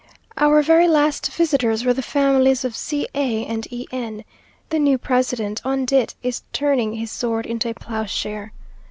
Our 0.35 0.63
very 0.63 0.87
last 0.87 1.31
visitors 1.31 1.85
were 1.85 1.93
the 1.93 2.01
families 2.01 2.65
of 2.65 2.75
C 2.75 3.07
a 3.13 3.45
and 3.45 3.71
E 3.71 3.85
n. 3.91 4.25
The 4.69 4.79
new 4.79 4.97
president, 4.97 5.61
on 5.63 5.85
dit, 5.85 6.15
is 6.23 6.41
turning 6.51 6.93
his 6.95 7.11
sword 7.11 7.45
into 7.45 7.69
a 7.69 7.75
ploughshare. 7.75 8.51